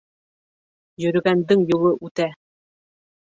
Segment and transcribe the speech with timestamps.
[1.03, 2.29] Йөрөгәндең юлы үтә